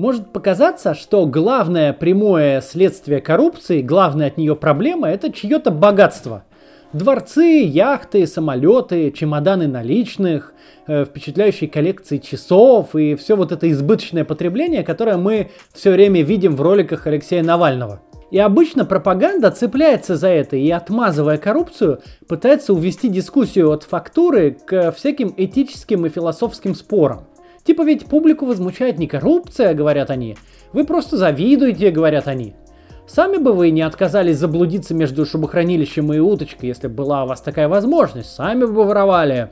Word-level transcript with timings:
Может 0.00 0.32
показаться, 0.32 0.94
что 0.94 1.26
главное 1.26 1.92
прямое 1.92 2.62
следствие 2.62 3.20
коррупции, 3.20 3.82
главная 3.82 4.28
от 4.28 4.38
нее 4.38 4.56
проблема– 4.56 5.10
это 5.10 5.30
чье-то 5.30 5.70
богатство. 5.70 6.42
Дворцы, 6.94 7.60
яхты, 7.66 8.26
самолеты, 8.26 9.10
чемоданы 9.10 9.68
наличных, 9.68 10.54
э, 10.86 11.04
впечатляющие 11.04 11.68
коллекции 11.68 12.16
часов 12.16 12.96
и 12.96 13.14
все 13.14 13.36
вот 13.36 13.52
это 13.52 13.70
избыточное 13.70 14.24
потребление, 14.24 14.84
которое 14.84 15.18
мы 15.18 15.50
все 15.74 15.90
время 15.90 16.22
видим 16.22 16.56
в 16.56 16.62
роликах 16.62 17.06
Алексея 17.06 17.42
Навального. 17.42 18.00
И 18.30 18.38
обычно 18.38 18.86
пропаганда 18.86 19.50
цепляется 19.50 20.16
за 20.16 20.28
это 20.28 20.56
и, 20.56 20.70
отмазывая 20.70 21.36
коррупцию, 21.36 22.00
пытается 22.26 22.72
увести 22.72 23.10
дискуссию 23.10 23.70
от 23.70 23.82
фактуры 23.82 24.52
к 24.64 24.92
всяким 24.92 25.34
этическим 25.36 26.06
и 26.06 26.08
философским 26.08 26.74
спорам. 26.74 27.26
Типа 27.64 27.82
ведь 27.82 28.06
публику 28.06 28.46
возмущает 28.46 28.98
не 28.98 29.06
коррупция, 29.06 29.74
говорят 29.74 30.10
они. 30.10 30.36
Вы 30.72 30.84
просто 30.84 31.16
завидуете, 31.16 31.90
говорят 31.90 32.28
они. 32.28 32.54
Сами 33.06 33.38
бы 33.38 33.52
вы 33.52 33.70
не 33.70 33.82
отказались 33.82 34.38
заблудиться 34.38 34.94
между 34.94 35.26
шубохранилищем 35.26 36.12
и 36.12 36.18
уточкой, 36.18 36.68
если 36.68 36.86
была 36.86 37.24
у 37.24 37.26
вас 37.26 37.40
такая 37.40 37.68
возможность. 37.68 38.32
Сами 38.32 38.64
бы 38.64 38.84
воровали. 38.84 39.50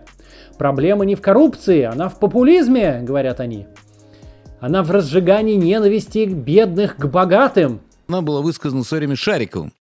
Проблема 0.59 1.05
не 1.05 1.17
в 1.17 1.21
коррупции, 1.21 1.83
она 1.83 2.09
в 2.09 2.19
популизме, 2.19 3.01
говорят 3.03 3.41
они. 3.41 3.67
Она 4.61 4.83
в 4.83 4.91
разжигании 4.91 5.55
ненависти 5.55 6.25
бедных 6.25 6.97
к 6.97 7.07
богатым. 7.07 7.81
Она 8.09 8.23
была 8.23 8.41
высказана 8.41 8.83
время 8.89 9.17
Шариковым. 9.17 9.73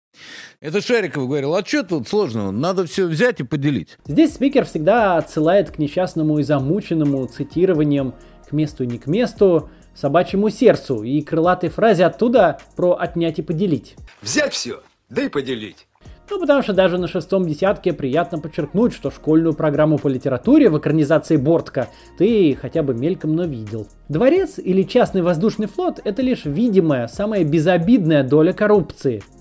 Это 0.60 0.80
Шариков 0.80 1.28
говорил, 1.28 1.54
а 1.54 1.64
что 1.64 1.84
тут 1.84 2.08
сложного? 2.08 2.50
Надо 2.50 2.84
все 2.84 3.06
взять 3.06 3.38
и 3.40 3.44
поделить. 3.44 3.96
Здесь 4.06 4.34
спикер 4.34 4.64
всегда 4.64 5.16
отсылает 5.16 5.70
к 5.70 5.78
несчастному 5.78 6.40
и 6.40 6.42
замученному 6.42 7.24
цитированием 7.26 8.14
к 8.48 8.52
месту 8.52 8.82
и 8.82 8.86
не 8.86 8.98
к 8.98 9.06
месту, 9.06 9.70
собачьему 9.94 10.50
сердцу 10.50 11.02
и 11.04 11.20
крылатой 11.22 11.70
фразе 11.70 12.06
оттуда 12.06 12.58
про 12.76 12.94
отнять 12.94 13.38
и 13.38 13.42
поделить. 13.42 13.94
Взять 14.20 14.52
все, 14.52 14.82
да 15.08 15.22
и 15.22 15.28
поделить. 15.28 15.86
Ну, 16.30 16.40
потому 16.40 16.62
что 16.62 16.72
даже 16.74 16.98
на 16.98 17.08
шестом 17.08 17.46
десятке 17.46 17.92
приятно 17.92 18.38
подчеркнуть, 18.38 18.92
что 18.92 19.10
школьную 19.10 19.54
программу 19.54 19.96
по 19.96 20.08
литературе 20.08 20.68
в 20.68 20.78
экранизации 20.78 21.36
Бортка 21.36 21.88
ты 22.18 22.58
хотя 22.60 22.82
бы 22.82 22.94
мельком, 22.94 23.34
но 23.34 23.44
видел. 23.44 23.86
Дворец 24.08 24.58
или 24.58 24.82
частный 24.82 25.22
воздушный 25.22 25.68
флот– 25.68 26.00
это 26.04 26.20
лишь 26.20 26.44
видимая, 26.44 27.06
самая 27.06 27.44
безобидная 27.44 28.24
доля 28.24 28.52
коррупции– 28.52 29.22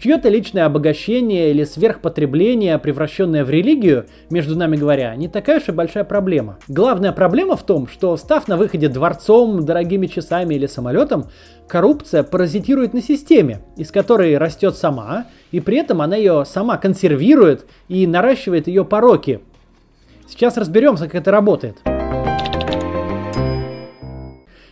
Чье-то 0.00 0.30
личное 0.30 0.64
обогащение 0.64 1.50
или 1.50 1.62
сверхпотребление, 1.64 2.78
превращенное 2.78 3.44
в 3.44 3.50
религию, 3.50 4.06
между 4.30 4.56
нами 4.56 4.76
говоря, 4.76 5.14
не 5.14 5.28
такая 5.28 5.60
уж 5.60 5.68
и 5.68 5.72
большая 5.72 6.04
проблема. 6.04 6.58
Главная 6.68 7.12
проблема 7.12 7.54
в 7.54 7.64
том, 7.64 7.86
что 7.86 8.16
став 8.16 8.48
на 8.48 8.56
выходе 8.56 8.88
дворцом, 8.88 9.62
дорогими 9.62 10.06
часами 10.06 10.54
или 10.54 10.64
самолетом, 10.64 11.26
коррупция 11.68 12.22
паразитирует 12.22 12.94
на 12.94 13.02
системе, 13.02 13.60
из 13.76 13.90
которой 13.90 14.38
растет 14.38 14.74
сама, 14.74 15.26
и 15.50 15.60
при 15.60 15.76
этом 15.76 16.00
она 16.00 16.16
ее 16.16 16.46
сама 16.46 16.78
консервирует 16.78 17.66
и 17.88 18.06
наращивает 18.06 18.68
ее 18.68 18.86
пороки. 18.86 19.40
Сейчас 20.26 20.56
разберемся, 20.56 21.04
как 21.04 21.16
это 21.16 21.30
работает. 21.30 21.76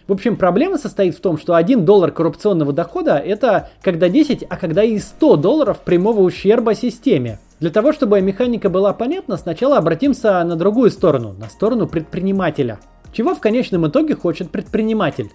В 0.09 0.12
общем, 0.12 0.37
проблема 0.37 0.78
состоит 0.78 1.14
в 1.14 1.20
том, 1.20 1.37
что 1.37 1.55
1 1.55 1.84
доллар 1.84 2.12
коррупционного 2.12 2.73
дохода 2.73 3.19
это 3.19 3.69
когда 3.83 4.09
10, 4.09 4.42
а 4.48 4.56
когда 4.56 4.83
и 4.83 4.98
100 4.98 5.37
долларов 5.37 5.81
прямого 5.84 6.23
ущерба 6.23 6.75
системе. 6.75 7.39
Для 7.61 7.69
того, 7.69 7.92
чтобы 7.92 8.19
механика 8.23 8.70
была 8.70 8.95
понятна, 8.95 9.37
сначала 9.37 9.77
обратимся 9.77 10.42
на 10.45 10.56
другую 10.56 10.91
сторону, 10.91 11.34
на 11.39 11.50
сторону 11.50 11.87
предпринимателя. 11.87 12.78
Чего 13.12 13.34
в 13.34 13.41
конечном 13.41 13.87
итоге 13.87 14.15
хочет 14.15 14.50
предприниматель? 14.50 15.28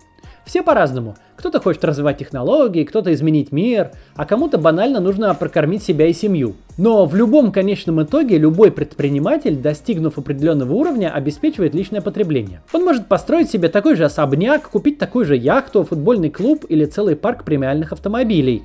Все 0.46 0.62
по-разному. 0.62 1.16
Кто-то 1.38 1.60
хочет 1.60 1.84
развивать 1.86 2.18
технологии, 2.18 2.84
кто-то 2.84 3.14
изменить 3.14 3.52
мир, 3.52 3.92
а 4.16 4.26
кому-то 4.26 4.58
банально 4.58 5.00
нужно 5.00 5.34
прокормить 5.34 5.84
себя 5.84 6.08
и 6.08 6.14
семью. 6.14 6.56
Но 6.78 7.06
в 7.06 7.16
любом 7.16 7.52
конечном 7.52 8.04
итоге 8.04 8.38
любой 8.38 8.72
предприниматель, 8.72 9.56
достигнув 9.56 10.18
определенного 10.18 10.74
уровня, 10.74 11.14
обеспечивает 11.14 11.74
личное 11.74 12.02
потребление. 12.02 12.62
Он 12.74 12.84
может 12.84 13.08
построить 13.08 13.50
себе 13.50 13.70
такой 13.70 13.96
же 13.96 14.06
особняк, 14.06 14.70
купить 14.70 14.98
такую 14.98 15.26
же 15.26 15.36
яхту, 15.36 15.84
футбольный 15.84 16.30
клуб 16.30 16.66
или 16.68 16.86
целый 16.86 17.16
парк 17.16 17.44
премиальных 17.44 17.94
автомобилей. 17.94 18.64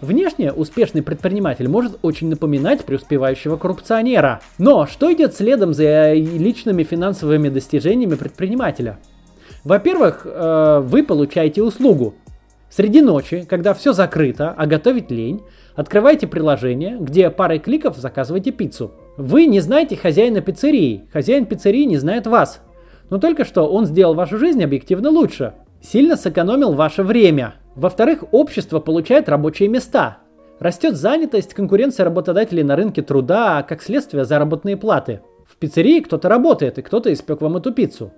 Внешне 0.00 0.52
успешный 0.52 1.02
предприниматель 1.02 1.68
может 1.68 1.98
очень 2.02 2.28
напоминать 2.28 2.84
преуспевающего 2.84 3.56
коррупционера. 3.56 4.40
Но 4.56 4.86
что 4.86 5.12
идет 5.12 5.34
следом 5.34 5.74
за 5.74 6.12
личными 6.12 6.84
финансовыми 6.84 7.48
достижениями 7.48 8.14
предпринимателя? 8.14 8.98
Во-первых, 9.64 10.22
э, 10.24 10.80
вы 10.82 11.02
получаете 11.02 11.62
услугу. 11.62 12.14
Среди 12.70 13.00
ночи, 13.00 13.46
когда 13.48 13.72
все 13.72 13.92
закрыто, 13.92 14.54
а 14.56 14.66
готовить 14.66 15.10
лень, 15.10 15.42
открываете 15.74 16.26
приложение, 16.26 16.98
где 17.00 17.30
парой 17.30 17.58
кликов 17.58 17.96
заказываете 17.96 18.50
пиццу. 18.50 18.92
Вы 19.16 19.46
не 19.46 19.60
знаете 19.60 19.96
хозяина 19.96 20.42
пиццерии, 20.42 21.08
хозяин 21.12 21.46
пиццерии 21.46 21.84
не 21.84 21.96
знает 21.96 22.26
вас. 22.26 22.60
Но 23.10 23.18
только 23.18 23.44
что 23.44 23.66
он 23.66 23.86
сделал 23.86 24.14
вашу 24.14 24.38
жизнь 24.38 24.62
объективно 24.62 25.10
лучше. 25.10 25.54
Сильно 25.80 26.16
сэкономил 26.16 26.74
ваше 26.74 27.02
время. 27.02 27.54
Во-вторых, 27.74 28.24
общество 28.32 28.80
получает 28.80 29.28
рабочие 29.28 29.68
места. 29.68 30.18
Растет 30.58 30.96
занятость, 30.96 31.54
конкуренция 31.54 32.04
работодателей 32.04 32.64
на 32.64 32.76
рынке 32.76 33.00
труда, 33.00 33.58
а 33.58 33.62
как 33.62 33.82
следствие 33.82 34.24
заработные 34.24 34.76
платы. 34.76 35.20
В 35.46 35.56
пиццерии 35.56 36.00
кто-то 36.00 36.28
работает, 36.28 36.78
и 36.78 36.82
кто-то 36.82 37.12
испек 37.12 37.40
вам 37.40 37.56
эту 37.56 37.72
пиццу. 37.72 38.12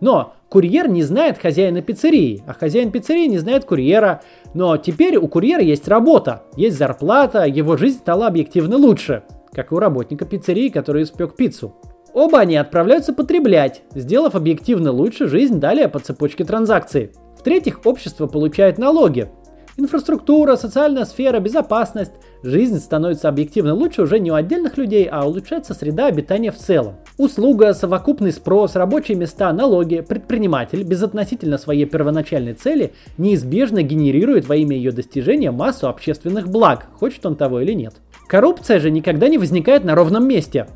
Но 0.00 0.34
курьер 0.48 0.88
не 0.88 1.02
знает 1.02 1.38
хозяина 1.38 1.82
пиццерии, 1.82 2.42
а 2.46 2.52
хозяин 2.52 2.90
пиццерии 2.90 3.26
не 3.26 3.38
знает 3.38 3.64
курьера. 3.64 4.22
Но 4.54 4.76
теперь 4.76 5.16
у 5.16 5.28
курьера 5.28 5.62
есть 5.62 5.88
работа, 5.88 6.42
есть 6.56 6.76
зарплата, 6.76 7.44
его 7.44 7.76
жизнь 7.76 7.98
стала 7.98 8.26
объективно 8.26 8.76
лучше, 8.76 9.22
как 9.52 9.72
и 9.72 9.74
у 9.74 9.78
работника 9.78 10.24
пиццерии, 10.24 10.68
который 10.68 11.04
испек 11.04 11.36
пиццу. 11.36 11.74
Оба 12.12 12.38
они 12.38 12.56
отправляются 12.56 13.12
потреблять, 13.12 13.82
сделав 13.94 14.36
объективно 14.36 14.92
лучше 14.92 15.26
жизнь 15.26 15.58
далее 15.58 15.88
по 15.88 15.98
цепочке 15.98 16.44
транзакций. 16.44 17.10
В-третьих, 17.36 17.80
общество 17.84 18.26
получает 18.28 18.78
налоги, 18.78 19.28
Инфраструктура, 19.76 20.54
социальная 20.54 21.04
сфера, 21.04 21.40
безопасность. 21.40 22.12
Жизнь 22.44 22.78
становится 22.78 23.28
объективно 23.28 23.74
лучше 23.74 24.02
уже 24.02 24.20
не 24.20 24.30
у 24.30 24.34
отдельных 24.34 24.76
людей, 24.76 25.08
а 25.10 25.26
улучшается 25.26 25.74
среда 25.74 26.06
обитания 26.06 26.52
в 26.52 26.56
целом. 26.56 26.94
Услуга, 27.18 27.74
совокупный 27.74 28.30
спрос, 28.30 28.76
рабочие 28.76 29.16
места, 29.16 29.52
налоги, 29.52 30.00
предприниматель 30.00 30.84
безотносительно 30.84 31.58
своей 31.58 31.86
первоначальной 31.86 32.52
цели 32.52 32.92
неизбежно 33.18 33.82
генерирует 33.82 34.46
во 34.46 34.54
имя 34.54 34.76
ее 34.76 34.92
достижения 34.92 35.50
массу 35.50 35.88
общественных 35.88 36.48
благ, 36.48 36.86
хочет 37.00 37.26
он 37.26 37.34
того 37.34 37.60
или 37.60 37.72
нет. 37.72 37.94
Коррупция 38.28 38.78
же 38.78 38.90
никогда 38.90 39.28
не 39.28 39.38
возникает 39.38 39.82
на 39.82 39.96
ровном 39.96 40.28
месте. 40.28 40.68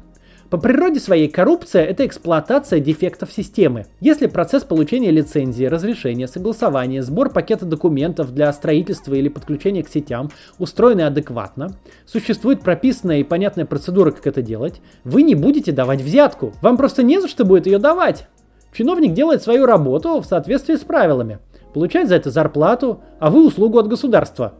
По 0.51 0.57
природе 0.57 0.99
своей 0.99 1.29
коррупция– 1.29 1.85
это 1.85 2.07
эксплуатация 2.07 2.81
дефектов 2.81 3.31
системы. 3.31 3.85
Если 4.01 4.27
процесс 4.27 4.65
получения 4.65 5.11
лицензии, 5.11 5.67
разрешения, 5.67 6.27
согласования, 6.27 7.03
сбор 7.03 7.29
пакета 7.31 7.67
документов 7.67 8.33
для 8.33 8.51
строительства 8.55 9.13
или 9.13 9.29
подключения 9.29 9.83
к 9.83 9.91
сетям 9.91 10.31
устроены 10.59 11.03
адекватно, 11.03 11.77
существует 12.07 12.63
прописанная 12.63 13.19
и 13.19 13.25
понятная 13.25 13.67
процедура, 13.67 14.11
как 14.11 14.27
это 14.27 14.41
делать, 14.41 14.81
вы 15.05 15.21
не 15.23 15.35
будете 15.35 15.71
давать 15.71 16.01
взятку. 16.01 16.55
Вам 16.63 16.79
просто 16.79 17.03
не 17.03 17.21
за 17.21 17.29
что 17.29 17.45
будет 17.45 17.67
ее 17.67 17.79
давать. 17.79 18.27
Чиновник 18.73 19.13
делает 19.13 19.43
свою 19.43 19.67
работу 19.67 20.19
в 20.19 20.25
соответствии 20.25 20.77
с 20.77 20.81
правилами, 20.81 21.41
получает 21.75 22.09
за 22.09 22.15
это 22.15 22.31
зарплату, 22.31 23.03
а 23.19 23.29
вы 23.29 23.47
услугу 23.47 23.79
от 23.79 23.89
государства. 23.89 24.55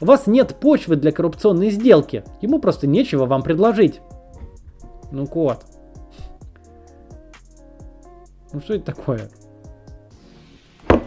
У 0.00 0.06
вас 0.06 0.26
нет 0.26 0.56
почвы 0.60 0.96
для 0.96 1.12
коррупционной 1.12 1.68
сделки, 1.68 2.24
ему 2.40 2.58
просто 2.58 2.86
нечего 2.86 3.26
вам 3.26 3.42
предложить. 3.42 4.00
Ну 5.10 5.26
кот. 5.26 5.64
Ну 8.52 8.60
что 8.60 8.74
это 8.74 8.86
такое? 8.86 9.28
Все, 10.88 11.00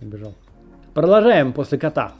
убежал. 0.00 0.34
Продолжаем 0.92 1.52
после 1.52 1.78
кота. 1.78 2.12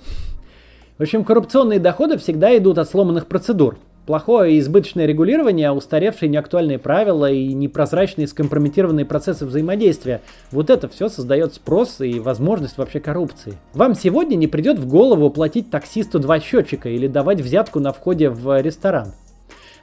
В 0.98 1.02
общем, 1.02 1.24
коррупционные 1.24 1.80
доходы 1.80 2.18
всегда 2.18 2.56
идут 2.56 2.78
от 2.78 2.88
сломанных 2.88 3.26
процедур. 3.26 3.78
Плохое 4.06 4.54
и 4.54 4.58
избыточное 4.58 5.06
регулирование, 5.06 5.72
устаревшие 5.72 6.28
неактуальные 6.28 6.78
правила 6.78 7.30
и 7.30 7.54
непрозрачные 7.54 8.28
скомпрометированные 8.28 9.06
процессы 9.06 9.46
взаимодействия. 9.46 10.20
Вот 10.50 10.68
это 10.68 10.88
все 10.88 11.08
создает 11.08 11.54
спрос 11.54 12.00
и 12.00 12.20
возможность 12.20 12.76
вообще 12.76 13.00
коррупции. 13.00 13.54
Вам 13.72 13.94
сегодня 13.94 14.36
не 14.36 14.46
придет 14.46 14.78
в 14.78 14.86
голову 14.86 15.30
платить 15.30 15.70
таксисту 15.70 16.18
два 16.18 16.38
счетчика 16.38 16.90
или 16.90 17.08
давать 17.08 17.40
взятку 17.40 17.80
на 17.80 17.92
входе 17.92 18.28
в 18.28 18.60
ресторан. 18.60 19.14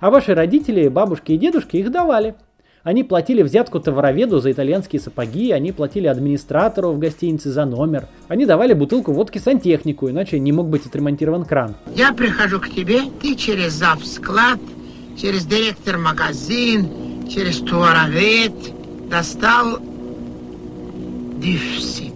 А 0.01 0.09
ваши 0.09 0.33
родители, 0.33 0.87
бабушки 0.87 1.33
и 1.33 1.37
дедушки 1.37 1.77
их 1.77 1.91
давали. 1.91 2.33
Они 2.81 3.03
платили 3.03 3.43
взятку 3.43 3.79
товароведу 3.79 4.39
за 4.39 4.51
итальянские 4.51 4.99
сапоги, 4.99 5.51
они 5.51 5.71
платили 5.71 6.07
администратору 6.07 6.91
в 6.91 6.97
гостинице 6.97 7.51
за 7.51 7.65
номер, 7.65 8.07
они 8.27 8.47
давали 8.47 8.73
бутылку 8.73 9.11
водки 9.11 9.37
сантехнику, 9.37 10.09
иначе 10.09 10.39
не 10.39 10.51
мог 10.51 10.69
быть 10.69 10.87
отремонтирован 10.87 11.45
кран. 11.45 11.75
Я 11.95 12.13
прихожу 12.13 12.59
к 12.59 12.69
тебе, 12.69 13.01
ты 13.21 13.35
через 13.35 13.73
зав 13.73 14.03
склад, 14.03 14.57
через 15.15 15.45
директор 15.45 15.99
магазин, 15.99 16.87
через 17.29 17.59
туаровед 17.59 18.53
достал 19.07 19.77
дефицит. 21.37 22.15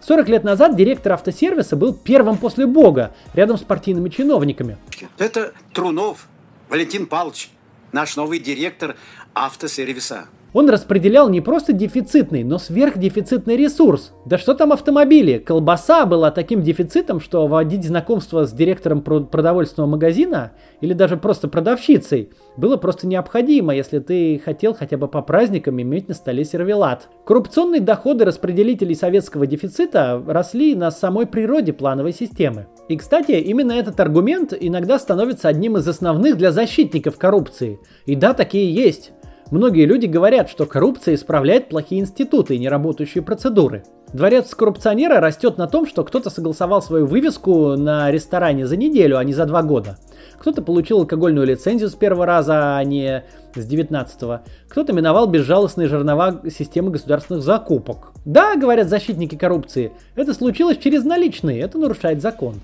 40 0.00 0.28
лет 0.28 0.42
назад 0.42 0.76
директор 0.76 1.12
автосервиса 1.12 1.76
был 1.76 1.94
первым 1.94 2.38
после 2.38 2.66
Бога, 2.66 3.14
рядом 3.34 3.56
с 3.56 3.60
партийными 3.60 4.08
чиновниками. 4.08 4.78
Это 5.16 5.52
Трунов 5.72 6.26
Валентин 6.72 7.04
Павлович, 7.04 7.50
наш 7.92 8.16
новый 8.16 8.38
директор 8.38 8.96
автосервиса. 9.34 10.28
Он 10.52 10.68
распределял 10.68 11.30
не 11.30 11.40
просто 11.40 11.72
дефицитный, 11.72 12.44
но 12.44 12.58
сверхдефицитный 12.58 13.56
ресурс. 13.56 14.12
Да 14.26 14.36
что 14.36 14.54
там 14.54 14.72
автомобили? 14.72 15.38
Колбаса 15.38 16.04
была 16.04 16.30
таким 16.30 16.62
дефицитом, 16.62 17.20
что 17.20 17.46
вводить 17.46 17.84
знакомство 17.84 18.44
с 18.44 18.52
директором 18.52 19.02
продовольственного 19.02 19.90
магазина 19.90 20.52
или 20.80 20.92
даже 20.92 21.16
просто 21.16 21.48
продавщицей 21.48 22.30
было 22.56 22.76
просто 22.76 23.06
необходимо, 23.06 23.74
если 23.74 23.98
ты 23.98 24.40
хотел 24.44 24.74
хотя 24.74 24.98
бы 24.98 25.08
по 25.08 25.22
праздникам 25.22 25.80
иметь 25.80 26.08
на 26.08 26.14
столе 26.14 26.44
сервелат. 26.44 27.08
Коррупционные 27.24 27.80
доходы 27.80 28.26
распределителей 28.26 28.94
советского 28.94 29.46
дефицита 29.46 30.22
росли 30.26 30.74
на 30.74 30.90
самой 30.90 31.26
природе 31.26 31.72
плановой 31.72 32.12
системы. 32.12 32.66
И, 32.88 32.96
кстати, 32.96 33.32
именно 33.32 33.72
этот 33.72 33.98
аргумент 34.00 34.52
иногда 34.58 34.98
становится 34.98 35.48
одним 35.48 35.78
из 35.78 35.88
основных 35.88 36.36
для 36.36 36.52
защитников 36.52 37.16
коррупции. 37.16 37.78
И 38.04 38.14
да, 38.14 38.34
такие 38.34 38.72
есть. 38.72 39.12
Многие 39.52 39.84
люди 39.84 40.06
говорят, 40.06 40.48
что 40.48 40.64
коррупция 40.64 41.14
исправляет 41.14 41.68
плохие 41.68 42.00
институты 42.00 42.56
и 42.56 42.58
неработающие 42.58 43.22
процедуры. 43.22 43.84
Дворец 44.14 44.54
коррупционера 44.54 45.20
растет 45.20 45.58
на 45.58 45.66
том, 45.66 45.86
что 45.86 46.04
кто-то 46.04 46.30
согласовал 46.30 46.80
свою 46.80 47.04
вывеску 47.04 47.76
на 47.76 48.10
ресторане 48.10 48.66
за 48.66 48.78
неделю, 48.78 49.18
а 49.18 49.24
не 49.24 49.34
за 49.34 49.44
два 49.44 49.62
года. 49.62 49.98
Кто-то 50.38 50.62
получил 50.62 51.00
алкогольную 51.00 51.46
лицензию 51.46 51.90
с 51.90 51.94
первого 51.94 52.24
раза, 52.24 52.78
а 52.78 52.84
не 52.84 53.24
с 53.54 53.66
девятнадцатого. 53.66 54.40
Кто-то 54.68 54.94
миновал 54.94 55.26
безжалостные 55.26 55.86
жернова 55.86 56.40
системы 56.50 56.90
государственных 56.90 57.42
закупок. 57.42 58.12
Да, 58.24 58.56
говорят 58.56 58.88
защитники 58.88 59.36
коррупции, 59.36 59.92
это 60.14 60.32
случилось 60.32 60.78
через 60.78 61.04
наличные, 61.04 61.60
это 61.60 61.76
нарушает 61.76 62.22
закон. 62.22 62.54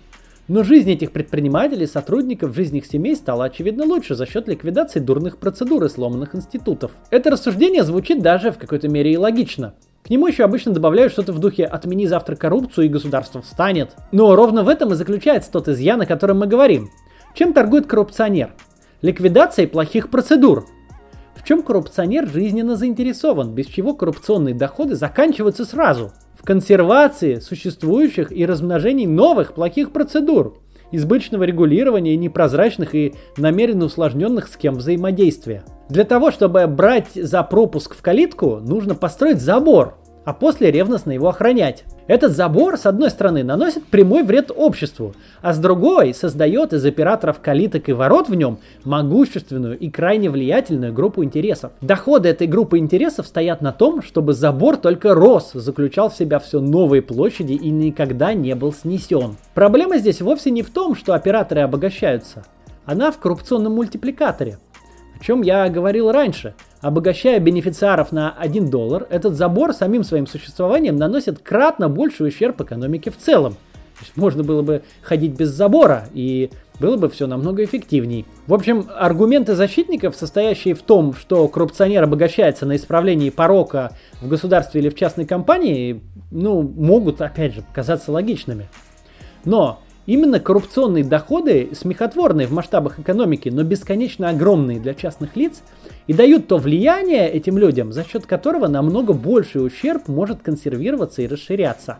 Но 0.48 0.64
жизнь 0.64 0.90
этих 0.90 1.12
предпринимателей, 1.12 1.86
сотрудников, 1.86 2.54
жизнь 2.54 2.78
их 2.78 2.86
семей 2.86 3.14
стала 3.16 3.44
очевидно 3.44 3.84
лучше 3.84 4.14
за 4.14 4.24
счет 4.24 4.48
ликвидации 4.48 4.98
дурных 4.98 5.36
процедур 5.36 5.84
и 5.84 5.90
сломанных 5.90 6.34
институтов. 6.34 6.92
Это 7.10 7.30
рассуждение 7.30 7.84
звучит 7.84 8.22
даже 8.22 8.50
в 8.50 8.56
какой-то 8.56 8.88
мере 8.88 9.12
и 9.12 9.18
логично. 9.18 9.74
К 10.02 10.08
нему 10.08 10.26
еще 10.26 10.44
обычно 10.44 10.72
добавляют 10.72 11.12
что-то 11.12 11.34
в 11.34 11.38
духе 11.38 11.66
«отмени 11.66 12.06
завтра 12.06 12.34
коррупцию 12.34 12.86
и 12.86 12.88
государство 12.88 13.42
встанет». 13.42 13.94
Но 14.10 14.34
ровно 14.34 14.62
в 14.62 14.70
этом 14.70 14.90
и 14.94 14.96
заключается 14.96 15.52
тот 15.52 15.68
изъян, 15.68 16.00
о 16.00 16.06
котором 16.06 16.38
мы 16.38 16.46
говорим. 16.46 16.88
Чем 17.34 17.52
торгует 17.52 17.86
коррупционер? 17.86 18.54
Ликвидацией 19.02 19.68
плохих 19.68 20.08
процедур. 20.08 20.64
В 21.34 21.44
чем 21.44 21.62
коррупционер 21.62 22.26
жизненно 22.26 22.74
заинтересован, 22.74 23.52
без 23.54 23.66
чего 23.66 23.92
коррупционные 23.92 24.54
доходы 24.54 24.94
заканчиваются 24.94 25.66
сразу– 25.66 26.10
консервации 26.48 27.40
существующих 27.40 28.32
и 28.32 28.46
размножении 28.46 29.04
новых 29.04 29.52
плохих 29.52 29.92
процедур, 29.92 30.56
избыточного 30.90 31.42
регулирования 31.42 32.14
и 32.14 32.16
непрозрачных 32.16 32.94
и 32.94 33.12
намеренно 33.36 33.84
усложненных 33.84 34.48
схем 34.48 34.76
взаимодействия. 34.76 35.62
Для 35.90 36.04
того, 36.04 36.30
чтобы 36.30 36.66
брать 36.66 37.10
за 37.14 37.42
пропуск 37.42 37.94
в 37.94 38.00
калитку, 38.00 38.60
нужно 38.62 38.94
построить 38.94 39.42
забор, 39.42 39.98
а 40.28 40.34
после 40.34 40.70
ревностно 40.70 41.12
его 41.12 41.30
охранять. 41.30 41.84
Этот 42.06 42.32
забор, 42.32 42.76
с 42.76 42.84
одной 42.84 43.08
стороны, 43.08 43.42
наносит 43.42 43.86
прямой 43.86 44.24
вред 44.24 44.50
обществу, 44.54 45.14
а 45.40 45.54
с 45.54 45.58
другой 45.58 46.12
создает 46.12 46.74
из 46.74 46.84
операторов 46.84 47.40
калиток 47.40 47.88
и 47.88 47.94
ворот 47.94 48.28
в 48.28 48.34
нем 48.34 48.58
могущественную 48.84 49.78
и 49.78 49.88
крайне 49.88 50.28
влиятельную 50.28 50.92
группу 50.92 51.24
интересов. 51.24 51.72
Доходы 51.80 52.28
этой 52.28 52.46
группы 52.46 52.76
интересов 52.76 53.26
стоят 53.26 53.62
на 53.62 53.72
том, 53.72 54.02
чтобы 54.02 54.34
забор 54.34 54.76
только 54.76 55.14
рос, 55.14 55.52
заключал 55.54 56.10
в 56.10 56.14
себя 56.14 56.40
все 56.40 56.60
новые 56.60 57.00
площади 57.00 57.54
и 57.54 57.70
никогда 57.70 58.34
не 58.34 58.54
был 58.54 58.74
снесен. 58.74 59.38
Проблема 59.54 59.96
здесь 59.96 60.20
вовсе 60.20 60.50
не 60.50 60.60
в 60.60 60.68
том, 60.68 60.94
что 60.94 61.14
операторы 61.14 61.62
обогащаются. 61.62 62.44
Она 62.84 63.12
в 63.12 63.18
коррупционном 63.18 63.76
мультипликаторе, 63.76 64.58
о 65.18 65.24
чем 65.24 65.40
я 65.40 65.66
говорил 65.70 66.12
раньше– 66.12 66.52
Обогащая 66.80 67.40
бенефициаров 67.40 68.12
на 68.12 68.30
1 68.38 68.70
доллар, 68.70 69.06
этот 69.10 69.34
забор 69.34 69.72
самим 69.72 70.04
своим 70.04 70.26
существованием 70.26 70.96
наносит 70.96 71.40
кратно 71.40 71.88
больший 71.88 72.28
ущерб 72.28 72.60
экономике 72.60 73.10
в 73.10 73.16
целом. 73.16 73.54
То 73.54 74.04
есть 74.04 74.16
можно 74.16 74.44
было 74.44 74.62
бы 74.62 74.82
ходить 75.02 75.32
без 75.32 75.48
забора, 75.48 76.08
и 76.14 76.50
было 76.78 76.96
бы 76.96 77.08
все 77.08 77.26
намного 77.26 77.64
эффективней. 77.64 78.26
В 78.46 78.54
общем, 78.54 78.86
аргументы 78.96 79.56
защитников, 79.56 80.14
состоящие 80.14 80.76
в 80.76 80.82
том, 80.82 81.14
что 81.14 81.48
коррупционер 81.48 82.04
обогащается 82.04 82.64
на 82.64 82.76
исправлении 82.76 83.30
порока 83.30 83.90
в 84.20 84.28
государстве 84.28 84.80
или 84.80 84.88
в 84.88 84.94
частной 84.94 85.26
компании, 85.26 86.00
ну, 86.30 86.62
могут, 86.62 87.20
опять 87.20 87.54
же, 87.54 87.64
казаться 87.74 88.12
логичными. 88.12 88.68
Но 89.44 89.80
Именно 90.08 90.40
коррупционные 90.40 91.04
доходы, 91.04 91.68
смехотворные 91.74 92.46
в 92.46 92.50
масштабах 92.50 92.98
экономики, 92.98 93.50
но 93.50 93.62
бесконечно 93.62 94.30
огромные 94.30 94.80
для 94.80 94.94
частных 94.94 95.36
лиц, 95.36 95.62
и 96.08 96.14
дают 96.14 96.48
то 96.48 96.56
влияние 96.56 97.30
этим 97.30 97.58
людям, 97.58 97.92
за 97.92 98.02
счет 98.02 98.26
которого 98.26 98.66
намного 98.66 99.12
больший 99.12 99.64
ущерб 99.64 100.08
может 100.08 100.42
консервироваться 100.42 101.22
и 101.22 101.28
расширяться. 101.28 101.98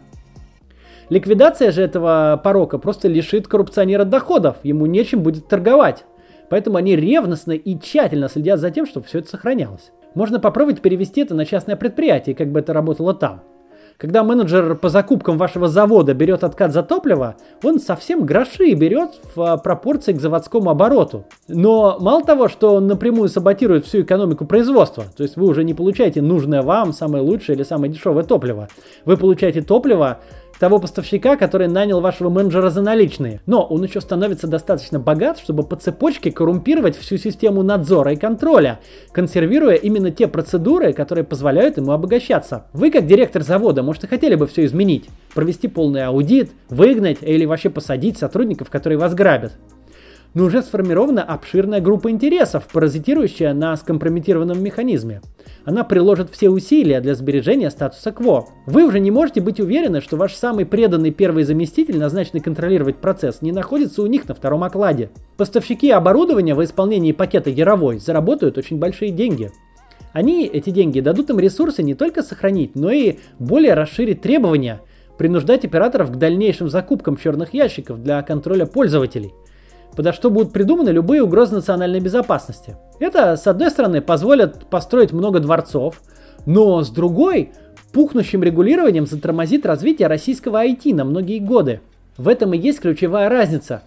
Ликвидация 1.11 1.71
же 1.71 1.83
этого 1.83 2.41
порока 2.43 2.79
просто 2.79 3.07
лишит 3.07 3.47
коррупционера 3.47 4.05
доходов, 4.05 4.57
ему 4.63 4.87
нечем 4.87 5.23
будет 5.23 5.47
торговать. 5.47 6.05
Поэтому 6.51 6.79
они 6.79 6.97
ревностно 6.97 7.53
и 7.53 7.79
тщательно 7.79 8.29
следят 8.29 8.59
за 8.59 8.71
тем, 8.71 8.87
чтобы 8.87 9.07
все 9.07 9.19
это 9.19 9.29
сохранялось. 9.29 9.93
Можно 10.15 10.41
попробовать 10.41 10.81
перевести 10.81 11.21
это 11.21 11.35
на 11.35 11.45
частное 11.45 11.77
предприятие, 11.77 12.35
как 12.35 12.51
бы 12.51 12.61
это 12.61 12.73
работало 12.73 13.15
там. 13.15 13.43
Когда 13.99 14.23
менеджер 14.23 14.77
по 14.77 14.91
закупкам 14.91 15.39
вашего 15.39 15.67
завода 15.67 16.15
берет 16.15 16.45
откат 16.45 16.73
за 16.73 16.85
топливо, 16.85 17.35
он 17.65 17.81
совсем 17.81 18.25
гроши 18.25 18.73
берет 18.75 19.19
в 19.35 19.43
а, 19.43 19.57
пропорции 19.57 20.13
к 20.13 20.21
заводскому 20.21 20.71
обороту. 20.71 21.25
Но 21.49 21.97
мало 21.99 22.23
того, 22.23 22.47
что 22.47 22.75
он 22.75 22.87
напрямую 22.87 23.29
саботирует 23.29 23.87
всю 23.87 24.03
экономику 24.03 24.47
производства, 24.47 25.05
то 25.17 25.25
есть 25.25 25.37
вы 25.37 25.49
уже 25.49 25.65
не 25.65 25.75
получаете 25.75 26.23
нужное 26.23 26.63
вам 26.63 26.93
самое 26.93 27.25
лучшее 27.25 27.57
или 27.57 27.65
самое 27.65 27.93
дешевое 27.93 28.23
топливо, 28.23 28.69
вы 29.05 29.17
получаете 29.17 29.63
топливо, 29.63 30.21
того 30.59 30.79
поставщика, 30.79 31.37
который 31.37 31.69
нанял 31.69 32.01
вашего 32.01 32.29
менеджера 32.29 32.71
за 32.71 32.83
наличные. 32.83 33.41
Но 33.47 33.63
он 33.63 33.85
еще 33.85 34.01
становится 34.01 34.47
достаточно 34.47 34.99
богат, 34.99 35.39
чтобы 35.39 35.63
по 35.63 35.77
цепочке 35.77 36.33
коррумпировать 36.33 36.97
всю 36.97 37.17
систему 37.17 37.63
надзора 37.63 38.13
и 38.13 38.17
контроля, 38.17 38.81
консервируя 39.13 39.77
именно 39.77 40.11
те 40.11 40.29
процедуры, 40.29 40.93
которые 40.93 41.25
позволяют 41.25 41.77
ему 41.77 41.93
обогащаться. 41.93 42.67
Вы, 42.73 42.91
как 42.91 43.07
директор 43.07 43.43
завода, 43.43 43.83
может 43.83 44.05
и 44.05 44.09
хотели 44.09 44.35
бы 44.35 44.47
все 44.47 44.65
изменить, 44.65 45.07
провести 45.35 45.69
полный 45.69 46.05
аудит, 46.05 46.51
выгнать 46.69 47.19
или 47.23 47.45
вообще 47.45 47.71
посадить 47.71 48.19
сотрудников, 48.19 48.71
которые 48.71 48.99
вас 48.99 49.15
грабят 49.15 49.53
но 50.39 50.45
уже 50.45 50.63
сформирована 50.63 51.25
обширная 51.25 51.81
группа 51.81 52.13
интересов, 52.13 52.69
паразитирующая 52.73 53.53
на 53.55 53.77
скомпрометированном 53.77 54.63
механизме. 54.63 55.21
Она 55.65 55.83
приложит 55.83 56.31
все 56.31 56.49
усилия 56.49 57.01
для 57.01 57.17
сбережения 57.17 57.71
статуса 57.71 58.13
кво. 58.13 58.47
Вы 58.65 58.87
уже 58.87 59.01
не 59.01 59.11
можете 59.11 59.41
быть 59.41 59.59
уверены, 59.59 60.01
что 60.01 60.17
ваш 60.17 60.35
самый 60.35 60.65
преданный 60.65 61.11
первый 61.11 61.43
заместитель, 61.43 61.99
назначенный 61.99 62.41
контролировать 62.41 62.99
процесс, 62.99 63.43
не 63.43 63.51
находится 63.51 64.01
у 64.01 64.07
них 64.07 64.29
на 64.29 64.35
втором 64.37 64.63
окладе. 64.63 65.11
Поставщики 65.37 65.91
оборудования 65.91 66.55
в 66.55 66.63
исполнении 66.63 67.11
пакета 67.11 67.51
Яровой 67.51 67.99
заработают 67.99 68.59
очень 68.59 68.79
большие 68.79 69.11
деньги. 69.11 69.51
Они, 70.13 70.47
эти 70.47 70.71
деньги, 70.71 71.01
дадут 71.01 71.31
им 71.31 71.41
ресурсы 71.41 71.83
не 71.83 71.97
только 71.97 72.23
сохранить, 72.23 72.77
но 72.77 72.93
и 72.93 73.17
более 73.41 73.75
расширить 73.75 74.23
требования, 74.23 74.83
принуждать 75.19 75.65
операторов 75.65 76.13
к 76.13 76.17
дальнейшим 76.17 76.69
закупкам 76.69 77.17
черных 77.17 77.55
ящиков 77.55 78.01
для 78.01 78.23
контроля 78.23 78.67
пользователей– 78.67 79.33
подо 79.99 80.13
что 80.13 80.31
будут 80.31 80.53
придуманы 80.53 80.91
любые 80.91 81.25
угрозы 81.25 81.57
национальной 81.57 81.99
безопасности. 81.99 82.77
Это, 83.01 83.37
с 83.37 83.49
одной 83.49 83.69
стороны, 83.69 84.01
позволит 84.01 84.67
построить 84.67 85.11
много 85.11 85.41
дворцов, 85.41 86.03
но 86.47 86.85
с 86.85 86.91
другой, 86.91 87.51
пухнущим 87.93 88.45
регулированием 88.45 89.09
затормозит 89.09 89.67
развитие 89.67 90.07
российского 90.07 90.65
IT 90.65 90.95
на 90.95 91.05
многие 91.05 91.41
годы. 91.41 91.81
В 92.17 92.29
этом 92.29 92.55
и 92.55 92.59
есть 92.59 92.79
ключевая 92.79 93.29
разница. 93.29 93.83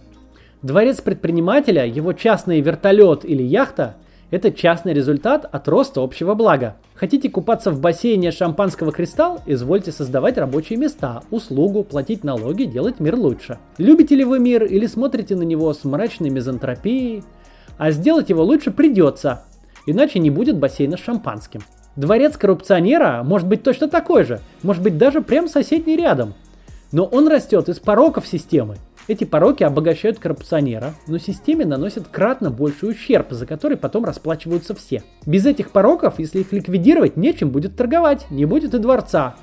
Дворец 0.60 1.00
предпринимателя, 1.00 1.86
его 1.86 2.12
частный 2.12 2.60
вертолет 2.60 3.24
или 3.24 3.42
яхта 3.42 3.94
это 4.32 4.50
частный 4.50 4.94
результат 4.94 5.44
от 5.44 5.68
роста 5.68 6.00
общего 6.00 6.32
блага. 6.32 6.76
Хотите 6.94 7.28
купаться 7.28 7.70
в 7.70 7.80
бассейне 7.80 8.30
шампанского 8.30 8.90
кристалл? 8.90 9.42
Извольте 9.44 9.92
создавать 9.92 10.38
рабочие 10.38 10.78
места, 10.78 11.22
услугу, 11.30 11.84
платить 11.84 12.24
налоги, 12.24 12.64
делать 12.64 12.98
мир 12.98 13.14
лучше. 13.14 13.58
Любите 13.76 14.16
ли 14.16 14.24
вы 14.24 14.38
мир 14.38 14.64
или 14.64 14.86
смотрите 14.86 15.36
на 15.36 15.42
него 15.42 15.72
с 15.74 15.84
мрачной 15.84 16.30
мизантропией? 16.30 17.24
А 17.76 17.90
сделать 17.90 18.30
его 18.30 18.42
лучше 18.42 18.70
придется, 18.70 19.44
иначе 19.86 20.18
не 20.18 20.30
будет 20.30 20.56
бассейна 20.56 20.96
с 20.96 21.00
шампанским. 21.00 21.60
Дворец 21.96 22.38
коррупционера 22.38 23.22
может 23.22 23.46
быть 23.46 23.62
точно 23.62 23.86
такой 23.86 24.24
же, 24.24 24.40
может 24.62 24.82
быть 24.82 24.96
даже 24.96 25.20
прям 25.20 25.46
соседний 25.46 25.94
рядом. 25.94 26.32
Но 26.90 27.04
он 27.04 27.28
растет 27.28 27.68
из 27.68 27.80
пороков 27.80 28.26
системы, 28.26 28.76
эти 29.08 29.24
пороки 29.24 29.64
обогащают 29.64 30.18
коррупционера, 30.18 30.94
но 31.08 31.18
системе 31.18 31.64
наносят 31.64 32.06
кратно 32.08 32.50
больший 32.50 32.90
ущерб, 32.90 33.32
за 33.32 33.46
который 33.46 33.76
потом 33.76 34.04
расплачиваются 34.04 34.74
все. 34.74 35.02
Без 35.26 35.44
этих 35.44 35.70
пороков, 35.70 36.18
если 36.18 36.40
их 36.40 36.52
ликвидировать, 36.52 37.16
нечем 37.16 37.50
будет 37.50 37.76
торговать, 37.76 38.30
не 38.30 38.44
будет 38.44 38.74
и 38.74 38.78
дворца. 38.78 39.34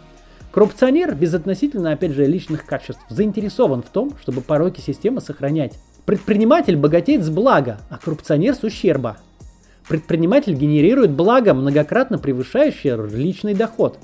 Коррупционер, 0.52 1.14
безотносительно, 1.14 1.92
опять 1.92 2.12
же, 2.12 2.26
личных 2.26 2.66
качеств, 2.66 3.02
заинтересован 3.10 3.84
в 3.84 3.90
том, 3.90 4.14
чтобы 4.22 4.42
пороки 4.42 4.80
системы 4.80 5.22
сохранять. 5.22 5.74
Предприниматель 6.06 6.78
богатеет 6.78 7.24
с 7.24 7.30
блага, 7.30 7.80
а 7.90 7.98
коррупционер 7.98 8.56
с 8.56 8.64
ущерба. 8.64 9.18
Предприниматель 9.88 10.54
генерирует 10.54 11.12
благо, 11.12 11.54
многократно 11.54 12.18
превышающее 12.18 12.98
личный 13.12 13.54
доход. 13.54 14.00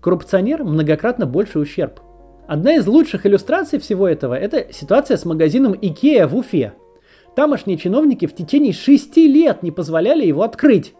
Коррупционер 0.00 0.64
многократно 0.64 1.24
больше 1.26 1.58
ущерб. 1.58 2.00
Одна 2.48 2.76
из 2.76 2.86
лучших 2.86 3.26
иллюстраций 3.26 3.78
всего 3.78 4.08
этого– 4.08 4.32
это 4.34 4.72
ситуация 4.72 5.18
с 5.18 5.26
магазином 5.26 5.76
Икеа 5.78 6.26
в 6.26 6.34
Уфе. 6.34 6.72
Тамошние 7.36 7.76
чиновники 7.76 8.24
в 8.26 8.34
течение 8.34 8.72
шести 8.72 9.28
лет 9.28 9.62
не 9.62 9.70
позволяли 9.70 10.24
его 10.24 10.42
открыть. 10.42 10.94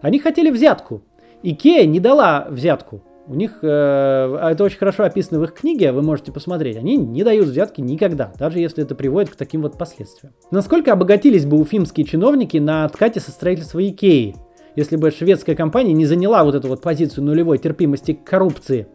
Они 0.00 0.18
хотели 0.18 0.50
взятку. 0.50 1.04
Икеа 1.44 1.86
не 1.86 2.00
дала 2.00 2.48
взятку. 2.50 3.04
У 3.28 3.36
них, 3.36 3.60
э, 3.62 3.68
а 3.68 4.50
это 4.50 4.64
очень 4.64 4.78
хорошо 4.78 5.04
описано 5.04 5.38
в 5.38 5.44
их 5.44 5.54
книге, 5.54 5.92
вы 5.92 6.02
можете 6.02 6.32
посмотреть, 6.32 6.76
они 6.76 6.96
не 6.96 7.22
дают 7.22 7.46
взятки 7.46 7.80
никогда, 7.80 8.32
даже 8.36 8.58
если 8.58 8.82
это 8.82 8.96
приводит 8.96 9.30
к 9.30 9.36
таким 9.36 9.62
вот 9.62 9.78
последствиям. 9.78 10.34
Насколько 10.50 10.92
обогатились 10.94 11.46
бы 11.46 11.60
уфимские 11.60 12.04
чиновники 12.04 12.56
на 12.56 12.84
откате 12.84 13.20
со 13.20 13.30
строительства 13.30 13.78
Икеи, 13.78 14.34
если 14.74 14.96
бы 14.96 15.12
шведская 15.12 15.54
компания 15.54 15.92
не 15.92 16.06
заняла 16.06 16.42
вот 16.42 16.56
эту 16.56 16.66
вот 16.66 16.82
позицию 16.82 17.22
нулевой 17.22 17.58
терпимости 17.58 18.14
к 18.14 18.24
коррупции? 18.24 18.88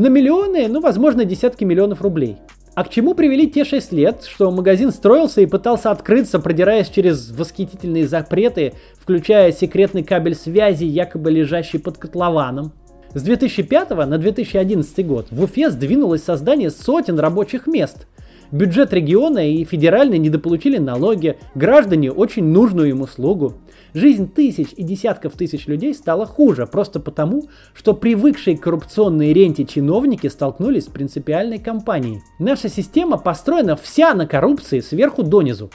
На 0.00 0.06
миллионы, 0.06 0.66
ну, 0.68 0.80
возможно, 0.80 1.26
десятки 1.26 1.62
миллионов 1.62 2.00
рублей. 2.00 2.38
А 2.74 2.84
к 2.84 2.88
чему 2.88 3.12
привели 3.12 3.46
те 3.50 3.66
6 3.66 3.92
лет, 3.92 4.24
что 4.24 4.50
магазин 4.50 4.92
строился 4.92 5.42
и 5.42 5.46
пытался 5.46 5.90
открыться, 5.90 6.38
продираясь 6.38 6.88
через 6.88 7.30
восхитительные 7.30 8.08
запреты, 8.08 8.72
включая 8.98 9.52
секретный 9.52 10.02
кабель 10.02 10.34
связи, 10.34 10.84
якобы 10.84 11.30
лежащий 11.30 11.76
под 11.76 11.98
котлованом? 11.98 12.72
С 13.12 13.20
2005 13.20 13.90
на 13.90 14.16
2011 14.16 15.06
год 15.06 15.26
в 15.30 15.42
Уфе 15.42 15.68
сдвинулось 15.68 16.22
создание 16.22 16.70
сотен 16.70 17.18
рабочих 17.18 17.66
мест. 17.66 18.06
Бюджет 18.52 18.92
региона 18.92 19.48
и 19.48 19.64
федеральный 19.64 20.18
недополучили 20.18 20.78
налоги, 20.78 21.38
граждане 21.54 22.10
очень 22.10 22.44
нужную 22.44 22.90
им 22.90 23.02
услугу. 23.02 23.54
Жизнь 23.94 24.28
тысяч 24.28 24.68
и 24.76 24.82
десятков 24.82 25.34
тысяч 25.34 25.66
людей 25.68 25.94
стала 25.94 26.26
хуже, 26.26 26.66
просто 26.66 26.98
потому, 26.98 27.44
что 27.74 27.94
привыкшие 27.94 28.56
к 28.56 28.62
коррупционной 28.62 29.32
ренте 29.32 29.64
чиновники 29.64 30.26
столкнулись 30.26 30.84
с 30.84 30.88
принципиальной 30.88 31.58
кампанией. 31.58 32.22
Наша 32.40 32.68
система 32.68 33.18
построена 33.18 33.76
вся 33.76 34.14
на 34.14 34.26
коррупции 34.26 34.80
сверху 34.80 35.22
донизу. 35.22 35.70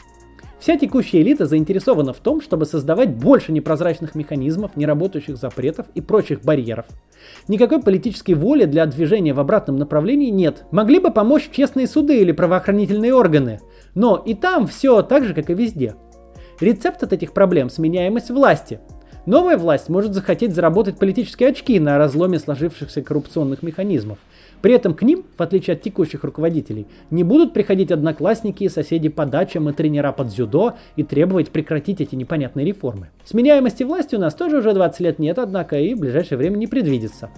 Вся 0.65 0.77
текущая 0.77 1.22
элита 1.22 1.45
заинтересована 1.45 2.12
в 2.12 2.17
том, 2.17 2.41
чтобы 2.41 2.65
создавать 2.65 3.15
больше 3.15 3.51
непрозрачных 3.51 4.15
механизмов, 4.15 4.75
неработающих 4.75 5.38
запретов 5.38 5.86
и 5.93 6.01
прочих 6.01 6.41
барьеров. 6.41 6.88
Никакой 7.48 7.84
политической 7.84 8.34
воли 8.34 8.65
для 8.65 8.88
движения 8.88 9.36
в 9.36 9.39
обратном 9.39 9.75
направлении 9.75 10.31
нет. 10.31 10.65
Могли 10.72 10.98
бы 10.98 11.12
помочь 11.12 11.51
честные 11.51 11.86
суды 11.86 12.19
или 12.19 12.31
правоохранительные 12.31 13.13
органы, 13.13 13.60
но 13.93 14.15
и 14.17 14.34
там 14.34 14.65
все 14.65 15.03
так 15.03 15.25
же, 15.25 15.36
как 15.36 15.51
и 15.51 15.53
везде. 15.53 15.93
Рецепт 16.60 17.03
от 17.03 17.13
этих 17.13 17.34
проблем– 17.34 17.69
сменяемость 17.69 18.31
власти– 18.31 18.79
Новая 19.25 19.58
власть 19.58 19.89
может 19.89 20.13
захотеть 20.13 20.53
заработать 20.53 21.00
политические 21.00 21.50
очки 21.50 21.79
на 21.79 21.98
разломе 21.98 22.38
сложившихся 22.38 23.01
коррупционных 23.01 23.63
механизмов. 23.63 24.20
При 24.62 24.74
этом 24.74 24.94
к 24.94 25.01
ним, 25.01 25.25
в 25.36 25.41
отличие 25.41 25.75
от 25.75 25.82
текущих 25.82 26.24
руководителей, 26.24 26.86
не 27.10 27.24
будут 27.24 27.51
приходить 27.51 27.91
одноклассники 27.91 28.63
и 28.63 28.70
соседи 28.70 29.10
по 29.10 29.25
дачам 29.25 29.67
и 29.67 29.74
тренера 29.74 30.12
под 30.12 30.27
дзюдо 30.27 30.75
и 30.96 31.03
требовать 31.03 31.50
прекратить 31.50 32.01
эти 32.01 32.13
непонятные 32.13 32.67
реформы. 32.67 33.10
Сменяемости 33.24 33.84
власти 33.84 34.15
у 34.15 34.20
нас 34.20 34.36
тоже 34.36 34.60
уже 34.60 34.74
20 34.74 35.00
лет 35.00 35.17
нет, 35.17 35.39
однако 35.39 35.79
и 35.79 35.96
в 35.96 36.00
ближайшее 36.00 36.38
время 36.38 36.58
не 36.58 36.67
предвидится. 36.67 37.32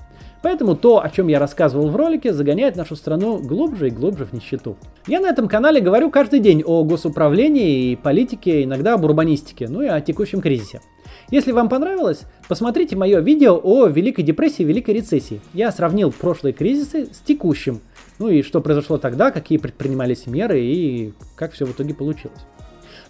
Поэтому 0.44 0.76
то, 0.76 1.02
о 1.02 1.10
чем 1.10 1.30
я 1.30 1.40
рассказывал 1.40 1.88
в 1.90 1.96
ролике, 1.96 2.34
загоняет 2.34 2.76
нашу 2.76 2.98
страну 2.98 3.40
глубже 3.40 3.88
и 3.88 3.92
глубже 3.92 4.26
в 4.26 4.34
нищету. 4.34 4.76
Я 5.08 5.22
на 5.22 5.28
этом 5.28 5.48
канале 5.48 5.80
говорю 5.80 6.12
каждый 6.12 6.42
день 6.42 6.64
о 6.66 6.84
госуправлении 6.84 7.92
и 7.92 7.96
политике, 7.96 8.64
иногда 8.64 8.96
об 8.96 9.06
урбанистике, 9.06 9.68
ну 9.70 9.82
и 9.82 9.88
о 9.88 10.02
текущем 10.02 10.42
кризисе. 10.42 10.82
Если 11.30 11.52
вам 11.52 11.68
понравилось, 11.68 12.22
посмотрите 12.48 12.96
мое 12.96 13.20
видео 13.20 13.60
о 13.62 13.88
Великой 13.88 14.24
депрессии 14.24 14.62
и 14.62 14.66
Великой 14.66 14.96
рецессии. 14.96 15.42
Я 15.54 15.74
сравнил 15.74 16.12
прошлые 16.14 16.54
кризисы 16.54 17.08
с 17.14 17.20
текущим. 17.20 17.82
Ну 18.18 18.30
и 18.30 18.42
что 18.42 18.62
произошло 18.62 18.98
тогда, 18.98 19.32
какие 19.32 19.58
предпринимались 19.58 20.26
меры 20.26 20.62
и 20.62 21.14
как 21.36 21.52
все 21.52 21.66
в 21.66 21.72
итоге 21.72 21.94
получилось. 21.94 22.40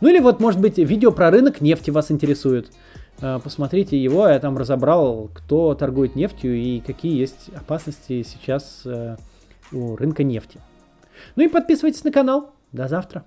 Ну 0.01 0.09
или 0.09 0.19
вот, 0.19 0.39
может 0.39 0.59
быть, 0.59 0.79
видео 0.79 1.11
про 1.11 1.29
рынок 1.29 1.61
нефти 1.61 1.91
вас 1.91 2.09
интересует. 2.09 2.71
Э, 3.21 3.39
посмотрите 3.43 4.01
его, 4.01 4.27
я 4.27 4.39
там 4.39 4.57
разобрал, 4.57 5.29
кто 5.35 5.75
торгует 5.75 6.15
нефтью 6.15 6.55
и 6.55 6.79
какие 6.79 7.19
есть 7.19 7.49
опасности 7.55 8.23
сейчас 8.23 8.81
э, 8.85 9.17
у 9.71 9.95
рынка 9.95 10.23
нефти. 10.23 10.59
Ну 11.35 11.43
и 11.43 11.47
подписывайтесь 11.47 12.03
на 12.03 12.11
канал. 12.11 12.51
До 12.71 12.87
завтра. 12.87 13.25